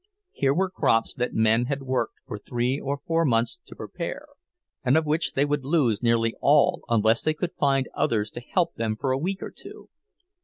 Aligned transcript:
Here 0.31 0.51
were 0.55 0.71
crops 0.71 1.13
that 1.13 1.35
men 1.35 1.65
had 1.65 1.83
worked 1.83 2.15
for 2.25 2.39
three 2.39 2.79
or 2.79 2.97
four 3.05 3.23
months 3.23 3.59
to 3.67 3.75
prepare, 3.75 4.25
and 4.83 4.97
of 4.97 5.05
which 5.05 5.33
they 5.33 5.45
would 5.45 5.63
lose 5.63 6.01
nearly 6.01 6.33
all 6.41 6.83
unless 6.89 7.21
they 7.21 7.35
could 7.35 7.53
find 7.59 7.87
others 7.93 8.31
to 8.31 8.41
help 8.41 8.73
them 8.73 8.95
for 8.95 9.11
a 9.11 9.17
week 9.19 9.43
or 9.43 9.51
two. 9.51 9.89